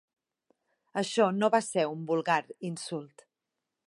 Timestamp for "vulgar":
2.13-2.39